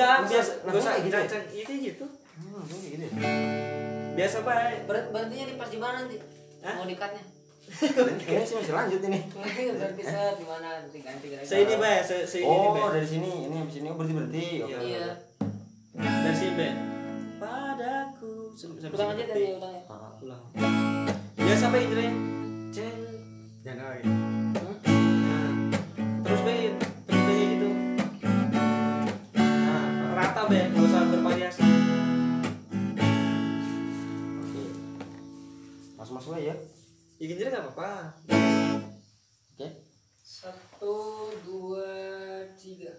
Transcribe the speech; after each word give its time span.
enggak 0.00 0.30
biasa 0.30 0.50
gak 0.62 0.74
usah 0.76 0.92
gitu 1.00 1.16
ya? 1.16 1.26
itu 1.52 1.72
gitu 1.84 2.04
Hmm, 2.38 2.62
kayak 2.62 2.82
gitu 2.88 3.04
ya? 3.04 3.12
biasa 4.14 4.36
baik 4.40 4.78
Ber- 4.84 5.08
berhentinya 5.10 5.44
di 5.44 5.54
pas 5.54 5.68
di 5.68 5.78
mana 5.78 5.96
nanti 6.00 6.16
Hah? 6.60 6.74
mau 6.74 6.86
dikatnya 6.86 7.24
Kayaknya 7.68 8.42
sih 8.42 8.56
masih 8.56 8.72
lanjut 8.72 9.00
ini. 9.04 9.20
berhenti 9.76 10.00
set 10.02 10.34
di 10.34 10.46
mana 10.46 10.66
nanti 10.80 10.98
ganti 10.98 11.26
ganti 11.28 11.44
se 11.44 11.54
ini 11.58 11.74
se 12.24 12.38
ini 12.38 12.48
Oh, 12.48 12.88
dari 12.88 13.04
sini, 13.04 13.44
ini 13.44 13.56
habis 13.58 13.76
ini 13.76 13.86
oh, 13.86 13.94
berhenti 13.94 14.14
berhenti. 14.16 14.46
Oke. 14.62 14.72
Iya. 14.72 14.80
iya 14.80 15.06
dari 15.98 16.32
sini 16.32 16.52
baik 16.54 16.74
padaku 17.36 18.32
sampai 18.56 18.88
ulang 18.88 19.10
sini 19.10 19.20
aja 19.20 19.20
berarti. 19.20 19.28
dari 19.28 19.52
ulang 19.52 19.72
ya 19.72 19.82
Ah, 19.86 20.10
ulang 20.18 20.42
biasa 21.36 21.64
baik 21.68 21.84
Indra 21.84 22.02
ceng 22.70 22.96
Jangan 23.60 23.84
lagi. 23.84 24.47
Masuk 36.18 36.34
masuk 36.34 36.42
aja. 36.42 36.54
ya 37.22 37.24
gini 37.30 37.46
nggak 37.46 37.62
apa-apa 37.62 37.90
Oke. 39.54 39.66
satu 40.18 41.30
dua 41.46 41.86
tiga 42.58 42.90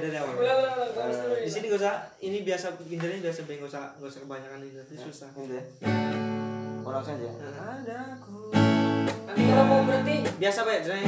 dari 0.00 0.16
awal. 0.16 0.34
Ulang 0.34 0.58
ulang 0.64 0.74
ulang 0.80 0.90
dulu. 1.12 1.34
di 1.40 1.50
sini 1.50 1.64
gak 1.68 1.80
usah 1.84 1.94
ini 2.24 2.38
biasa 2.42 2.66
ginjalnya 2.80 3.20
biasa 3.20 3.38
gak 3.44 3.68
usah 3.68 3.84
gak 4.00 4.08
usah 4.08 4.20
kebanyakan 4.24 4.58
ini 4.64 4.74
nanti 4.80 4.94
susah. 4.96 5.28
Gitu 5.36 5.54
ya. 5.54 5.64
Oh, 6.80 6.90
langsung 6.90 7.14
aja. 7.20 7.28
Nah. 7.28 7.76
Adaku. 7.78 8.38
nanti 9.28 9.42
kalau 9.46 9.64
mau 9.68 9.80
berhenti. 9.84 10.16
Biasa 10.40 10.58
baik 10.64 10.80
Jreng 10.82 11.06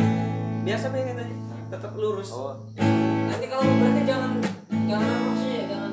biasa 0.63 0.95
baik 0.95 1.05
katanya 1.11 1.37
tetap 1.75 1.93
lurus. 1.99 2.31
Oh, 2.31 2.55
nanti 2.79 3.47
kalau 3.51 3.63
mau 3.67 3.77
berhenti 3.83 4.03
jangan 4.07 4.31
jangan 4.87 5.07
apa 5.11 5.23
maksudnya 5.27 5.63
jangan 5.67 5.93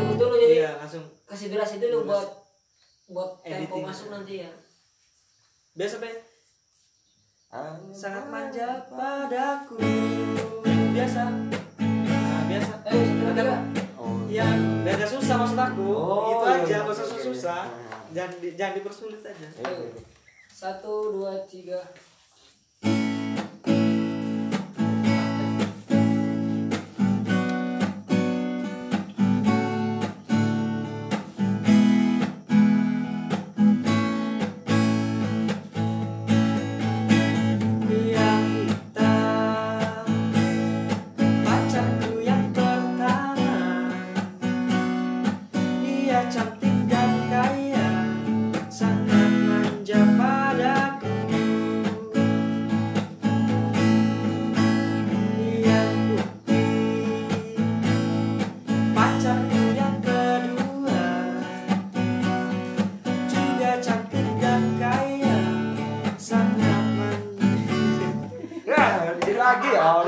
dulu 0.00 0.12
dulu 0.16 0.34
jadi 0.40 0.54
iya 0.56 0.70
langsung. 0.80 1.04
kasih 1.28 1.46
durasi 1.52 1.76
dulu 1.78 2.02
Durasi. 2.02 2.08
buat 2.08 2.28
buat 3.10 3.30
tempo 3.44 3.76
masuk 3.84 4.08
nanti 4.08 4.40
ya. 4.46 4.50
Biasa 5.76 6.00
baik 6.00 6.18
sangat 7.92 8.24
manja 8.30 8.88
padaku. 8.88 9.76
Biasa 10.90 11.22
satu 13.40 13.48
lagi 13.48 13.72
Kak. 13.80 13.90
Oh, 14.00 14.16
ya 14.28 14.46
susah 15.08 15.34
maksud 15.40 15.58
aku. 15.58 15.88
Oh, 15.92 16.20
itu 16.32 16.44
iya, 16.44 16.56
aja 16.60 16.66
iya, 16.68 16.78
gak 16.84 16.94
usah 16.94 17.06
oke, 17.06 17.16
oke, 17.16 17.24
susah 17.32 17.62
jangan 18.10 18.32
di, 18.40 18.48
jangan 18.58 18.74
dipersulit 18.80 19.20
aja. 19.24 19.48
Iya, 19.48 19.70
iya, 19.70 19.86
iya. 19.96 20.02
satu 20.50 20.92
dua 21.16 21.32
tiga 21.48 21.80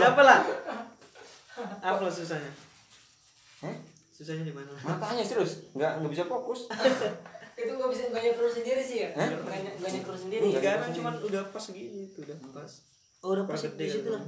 lagi 0.03 0.05
ya. 0.05 0.09
Ya 0.09 0.13
apa 0.13 0.23
lah? 0.23 0.39
Apa 1.81 2.07
susahnya? 2.09 2.51
Hah? 3.61 3.75
Susahnya 4.11 4.43
di 4.43 4.51
mana? 4.51 4.71
Matanya 4.83 5.23
serius, 5.23 5.71
nggak 5.73 6.03
nggak 6.03 6.11
bisa 6.11 6.25
fokus. 6.27 6.67
itu 7.53 7.69
gak 7.69 7.91
bisa 7.93 8.03
gak 8.11 8.25
nyekur 8.25 8.49
sendiri 8.49 8.81
sih 8.81 8.97
ya 8.99 9.09
Hah? 9.13 9.29
gak 9.29 9.61
ny- 9.61 9.77
gak 9.77 9.91
nyekur 9.93 10.17
sendiri 10.17 10.41
Enggak. 10.43 10.59
Enggak 10.59 10.77
kan 10.81 10.91
cuman 10.91 11.15
udah 11.21 11.43
pas 11.53 11.63
segini 11.63 12.09
tuh 12.11 12.25
udah 12.25 12.37
pas. 12.51 12.73
oh 13.23 13.29
udah 13.31 13.45
Pas 13.45 13.61
di 13.61 13.87
situ 13.87 14.01
gitu. 14.01 14.11
lah 14.11 14.23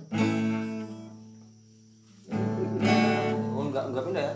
Oh, 3.51 3.65
nggak 3.67 3.85
nggak 3.91 4.05
pindah 4.05 4.23
ya. 4.23 4.35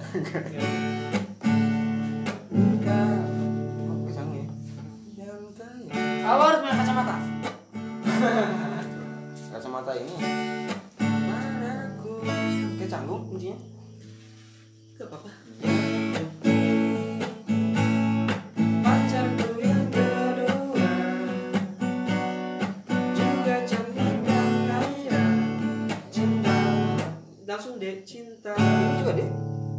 Langsung 27.48 27.80
deh 27.80 28.04
cinta. 28.04 28.52
Ini 28.60 29.00
juga 29.00 29.12
deh. 29.16 29.30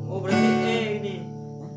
Oh 0.10 0.18
berarti 0.25 0.50
E 0.66 0.77
ini. 0.98 1.16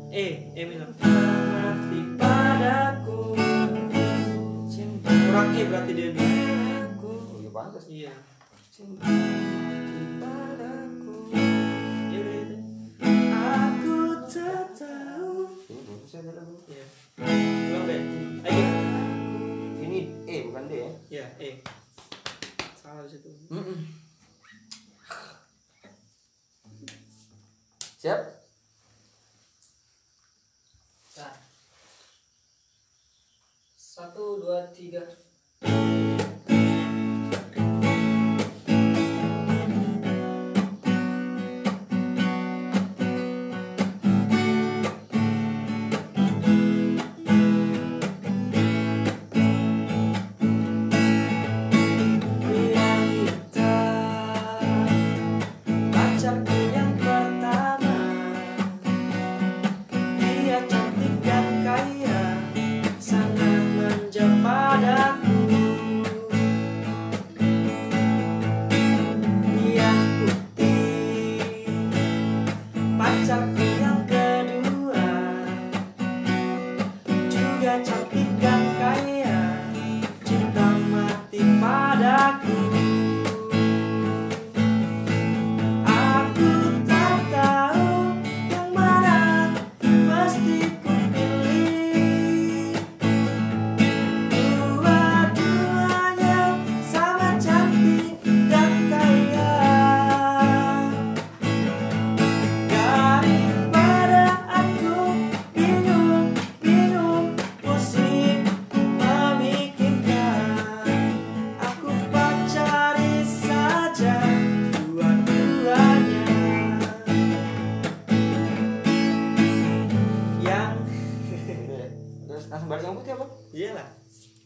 E, 0.09 0.49
E 0.57 0.61
minor. 0.65 0.89
Mati 0.97 1.99
padaku. 2.17 3.37
Cinta. 4.65 5.13
Kurang 5.13 5.53
E 5.53 5.61
berarti 5.69 5.91
dia 5.93 6.09
nih. 6.17 6.97
Oh, 6.97 7.37
iya 7.37 7.49
pantas. 7.53 7.85
Iya. 7.85 8.09
Cinta 8.73 9.05
padaku. 10.17 11.29
Iya 12.09 12.17
udah 12.25 12.35
itu. 12.41 12.57
Aku 13.37 13.97
tak 14.33 14.73
tahu. 14.73 15.45
Ini 15.69 15.77
belum 15.77 15.99
selesai 16.09 16.25
ada 16.25 16.41
lagu. 16.41 16.57
Iya. 16.73 16.85
Deh. 17.85 18.01
Ayo. 18.49 18.65
Ini 19.77 19.99
E 20.25 20.35
bukan 20.49 20.63
D 20.65 20.71
ya. 20.73 20.89
Iya, 21.13 21.25
E. 21.37 21.49
Salah 22.81 23.05
di 23.05 23.13
situ. 23.13 23.29
Siap? 28.03 28.19
Nah. 31.15 31.35
satu 33.79 34.43
dua 34.43 34.67
tiga 34.75 35.07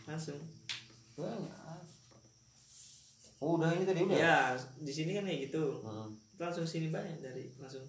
langsung. 0.07 0.39
Banyak? 1.17 1.53
Oh, 3.37 3.53
udah 3.61 3.69
ini 3.69 3.85
tadi 3.85 4.01
udah. 4.01 4.17
ya 4.17 4.37
di 4.81 4.89
sini 4.89 5.13
kan 5.13 5.25
kayak 5.27 5.49
gitu. 5.49 5.85
Hmm. 5.85 6.09
langsung 6.37 6.65
sini 6.65 6.89
banyak 6.89 7.21
dari 7.21 7.49
langsung. 7.61 7.85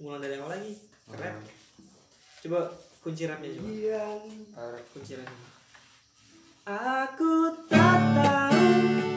Mulai 0.00 0.28
dari 0.28 0.34
awal 0.36 0.60
lagi. 0.60 0.72
Keren. 1.08 1.34
Hmm. 1.40 1.48
coba 2.44 2.60
kunci 3.00 3.24
rapnya 3.24 3.56
coba. 3.56 3.68
Ah, 4.56 4.76
kunci 4.92 5.16
rapnya. 5.16 5.48
Aku 6.64 7.32
tak 7.68 8.00
tahu 8.16 9.13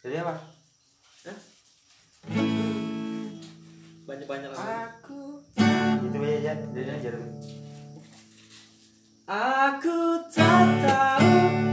Dari 0.00 0.16
apa? 0.16 0.32
Hah? 1.28 1.38
banyak-banyak 4.08 4.50
lagi 4.50 4.64
Aku. 4.88 5.44
Itu 6.08 6.18
aja 6.24 6.56
dari 6.72 6.88
aja. 6.88 7.08
Aku 9.28 10.24
tak 10.32 10.66
tahu 10.82 11.69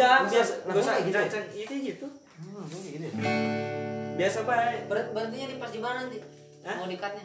Enggak, 0.00 0.18
biasa 0.32 0.52
Gak 0.62 0.76
usah 0.76 0.94
gitu. 1.02 1.16
ya? 1.16 1.42
Itu 1.54 1.74
gitu 1.84 2.06
Hmm. 2.40 4.16
Biasa 4.16 4.38
baik 4.42 4.80
Berat 4.86 5.06
berhentinya 5.12 5.46
di 5.46 5.56
pas 5.56 5.68
di 5.68 5.76
mana 5.78 5.96
nanti? 6.02 6.18
Hah? 6.62 6.76
Mau 6.76 6.88
dikatnya? 6.88 7.24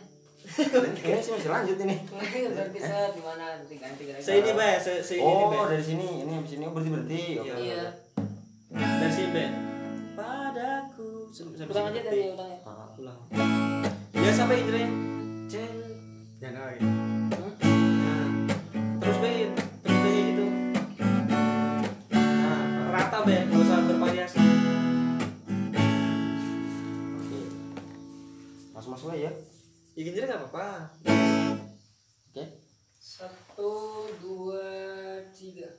Kayaknya 0.94 1.22
sih 1.22 1.32
masih 1.34 1.50
lanjut 1.50 1.78
ini. 1.82 1.96
Berarti 2.06 2.78
set 2.78 3.12
di 3.12 3.22
mana 3.22 3.44
nanti 3.56 3.76
ganti 3.76 4.04
ganti. 4.06 4.22
Se 4.22 4.32
ini 4.36 4.52
bay, 4.52 4.76
se, 4.78 5.00
se 5.00 5.16
ini 5.16 5.24
Oh, 5.26 5.50
bay. 5.50 5.72
dari 5.72 5.82
sini, 5.82 6.22
ini 6.22 6.32
habis 6.34 6.54
ini 6.54 6.64
oh, 6.64 6.72
berhenti 6.72 6.92
berhenti. 6.92 7.24
Oke. 7.40 7.50
oke, 7.50 7.62
Iya. 7.62 7.84
Dari 8.70 9.10
sini 9.10 9.30
bay. 9.32 9.48
Padaku. 10.14 11.10
Sampai 11.32 11.56
sampai 11.58 11.74
Ulang 11.74 11.86
aja 11.86 11.92
berhenti. 11.96 12.10
dari 12.12 12.24
ulang 12.30 12.50
ya. 12.50 12.60
Ah, 12.62 12.88
Ulang. 12.96 13.20
Biasa 14.14 14.42
bay 14.46 14.58
Indra. 14.60 14.80
Ceng. 15.48 15.74
Jangan 16.38 16.62
lagi. 16.62 17.15
Masuk 28.86 29.10
masuk 29.10 29.18
aja. 29.18 29.34
Ya 29.98 30.02
gini 30.06 30.14
nggak 30.14 30.46
apa-apa. 30.46 30.94
Oke. 32.30 32.44
Satu, 33.02 34.06
dua, 34.22 34.62
tiga. 35.34 35.74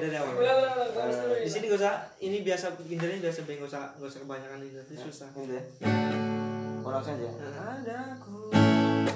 Dari 0.00 0.16
awal 0.16 0.32
Ulang, 0.32 0.56
ulang, 0.56 0.74
ulang. 0.74 0.90
Bagus 0.90 1.16
dulu 1.18 1.34
di 1.36 1.50
sini 1.50 1.64
gak 1.66 1.80
usah 1.80 1.94
ini 2.18 2.36
biasa 2.40 2.66
pinggirnya 2.74 3.18
biasa 3.20 3.38
gak 3.42 3.68
usah 3.68 3.82
gak 3.94 4.08
usah 4.08 4.20
kebanyakan 4.20 4.58
ini 4.60 4.72
nanti 4.74 4.94
susah 4.96 5.28
Gitu 5.30 5.52
ya. 5.52 5.62
Oh, 6.80 6.88
langsung 6.88 7.14
aja. 7.14 7.28
Nah. 7.28 7.76
Adaku. 7.76 8.36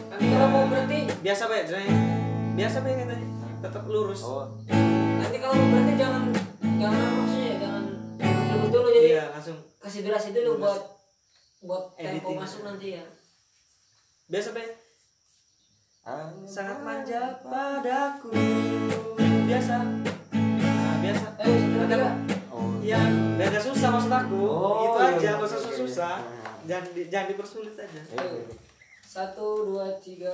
Nanti 0.04 0.24
kalau 0.28 0.48
mau 0.48 0.64
berhenti, 0.68 1.00
biasa 1.20 1.42
pak 1.48 1.64
Jreng. 1.64 1.88
biasa 2.54 2.76
pak 2.78 2.92
katanya 2.94 3.26
tetap 3.58 3.82
lurus 3.84 4.20
Oh, 4.22 4.46
nanti 5.18 5.36
kalau 5.38 5.54
mau 5.56 5.68
berhenti 5.72 5.94
jangan 5.96 6.22
jangan 6.76 6.98
apa 7.00 7.12
maksudnya 7.16 7.52
jangan 7.58 7.84
ribut 8.20 8.70
dulu 8.70 8.88
jadi 8.92 9.08
iya 9.10 9.24
langsung 9.32 9.56
kasih 9.80 10.00
durasi 10.04 10.28
dulu 10.30 10.50
Durasi. 10.54 10.62
buat 10.62 10.82
buat 11.64 11.84
tempo 11.96 12.12
Editing. 12.30 12.36
masuk 12.38 12.60
nanti 12.62 12.88
ya. 12.94 13.04
biasa 14.28 14.48
pak 14.52 14.66
sangat 16.44 16.78
manja 16.84 17.20
padaku 17.40 18.30
biasa 19.48 19.74
Eh, 21.84 21.88
satu 21.92 22.00
lagi 22.00 22.32
ya. 22.32 22.38
Oh. 22.48 22.70
ya 22.80 23.00
biar 23.36 23.48
gak 23.52 23.64
susah 23.64 23.88
maksud 23.92 24.12
aku 24.12 24.40
Oh, 24.40 24.74
itu 24.88 24.98
iya, 25.04 25.10
aja 25.12 25.20
iya, 25.20 25.32
gak 25.36 25.48
usah 25.52 25.60
susah 25.60 26.14
iya. 26.16 26.44
jangan 26.64 26.88
di, 26.96 27.02
jangan 27.12 27.26
dipersulit 27.28 27.74
aja. 27.76 28.00
Satu, 29.04 29.46
dua, 29.68 29.94
tiga. 30.00 30.32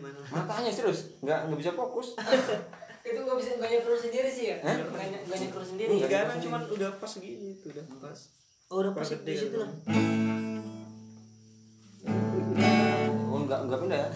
Di 0.00 0.02
mana? 0.02 0.16
Matanya 0.32 0.72
serius, 0.72 1.20
nggak 1.20 1.38
nggak 1.46 1.58
bisa 1.60 1.72
fokus. 1.76 2.16
itu 3.00 3.16
gak 3.16 3.32
bisa 3.32 3.56
gak 3.56 3.70
nyeker 3.72 3.96
sendiri 3.96 4.28
sih 4.28 4.44
ya 4.52 4.56
ny- 4.60 4.84
gak 5.24 5.38
nyeker 5.40 5.64
sendiri 5.64 5.88
Enggak. 5.88 6.08
Enggak, 6.12 6.22
kan 6.28 6.38
cuman 6.44 6.62
udah 6.68 6.90
pas 7.00 7.12
gini 7.16 7.56
tuh 7.56 7.72
udah 7.72 7.84
pas. 7.96 8.18
oh 8.68 8.76
udah 8.76 8.92
pas 8.92 9.08
di 9.08 9.34
situ 9.34 9.56
lah 9.56 9.70
Oh 13.24 13.40
nggak 13.40 13.60
nggak 13.66 13.78
pindah 13.80 13.98
ya? 13.98 14.08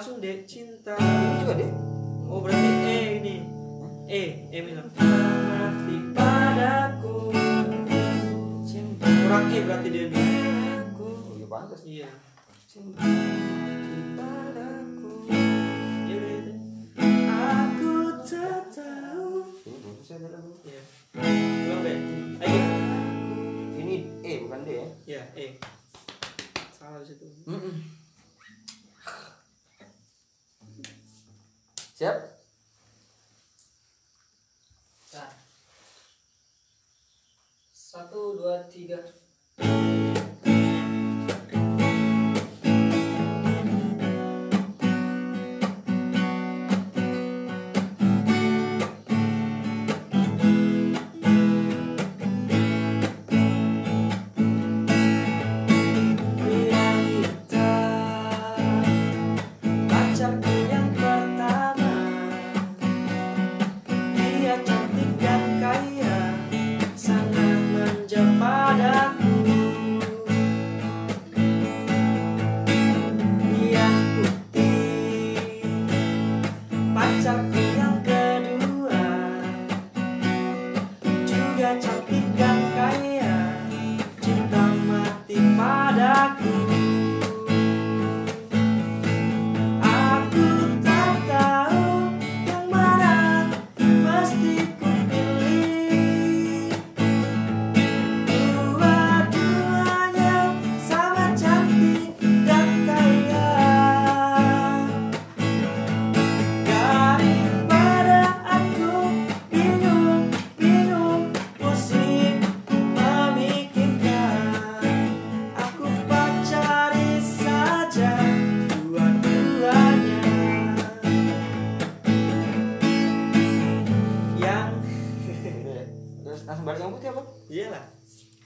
Langsung 0.00 0.16
deh 0.16 0.48
cinta. 0.48 0.96
Ini 0.96 1.44
juga 1.44 1.60
deh. 1.60 1.68
Oh 2.24 2.40
berarti 2.40 2.56
E 2.88 3.20
ini. 3.20 3.44
E, 4.08 4.48
E 4.48 4.58
minor. 4.64 4.88
Mati 4.96 5.96
padaku. 6.16 7.28
cinta 8.64 9.04
Kurang 9.04 9.52
E 9.52 9.60
berarti 9.60 9.88
dia 9.92 10.08
nih. 10.08 10.24
Oh, 10.96 11.36
iya 11.36 11.44
pantas. 11.52 11.84
Iya. 11.84 12.08
cinta 12.64 13.04
Padaku. 14.16 15.28
Iya 16.08 16.16
udah 16.16 16.32
itu. 16.32 16.52
Aku 17.28 18.24
tak 18.24 18.72
tahu. 18.72 19.52
Ini 19.68 19.76
belum 19.84 19.96
selesai 20.00 20.16
ada 20.16 20.28
lagu. 20.32 20.52
Iya. 20.64 20.80
Deh. 21.84 21.98
Ayo. 22.40 22.60
Ini 23.76 23.96
E 24.24 24.32
bukan 24.48 24.64
D 24.64 24.68
ya? 24.72 24.86
Iya, 25.04 25.22
E. 25.36 25.46
Salah 26.72 27.04
di 27.04 27.12
situ. 27.12 27.28
Siap? 32.00 32.16
Nah. 35.12 35.32
satu 37.76 38.40
dua 38.40 38.64
tiga 38.72 39.04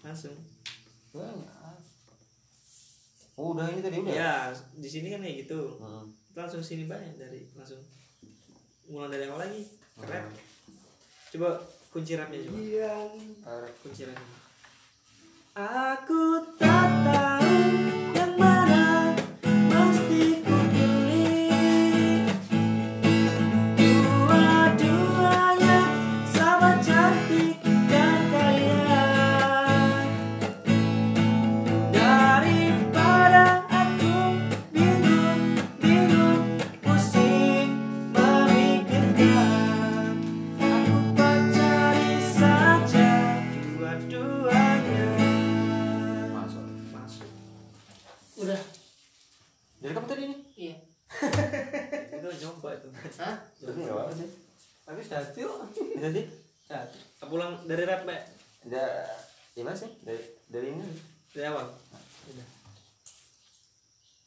Langsung 0.04 0.36
Banyak. 1.10 1.50
Oh, 3.34 3.50
udah 3.50 3.66
ini 3.66 3.80
tadi 3.80 3.98
udah. 3.98 4.14
Ya 4.14 4.34
di 4.74 4.86
sini 4.86 5.10
kan 5.10 5.18
kayak 5.18 5.46
gitu 5.46 5.78
Hmm. 5.78 6.06
Langsung 6.34 6.60
sini 6.60 6.84
banyak 6.84 7.14
dari 7.14 7.46
Langsung 7.52 7.82
Ulang 8.86 9.08
dari 9.08 9.26
awal 9.26 9.48
lagi 9.48 9.62
Keren 9.96 10.26
Coba 11.30 11.58
kunci 11.88 12.14
rapnya 12.14 12.42
coba 12.42 12.58
Parah. 13.42 13.70
kunci 13.80 14.02
lagi. 14.04 14.26
Aku 15.54 16.22
tak 16.58 16.90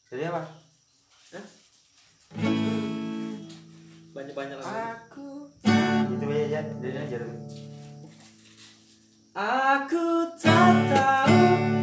Dari 0.08 0.24
apa? 0.24 0.40
Hah? 1.36 1.46
Banyak-banyak 4.16 4.56
lagi. 4.56 4.72
Aku 4.72 5.52
itu 6.16 6.24
aja 6.32 6.64
dari 6.80 6.96
aja. 6.96 7.16
Aku 9.36 10.32
tak 10.40 10.74
tahu 10.88 11.77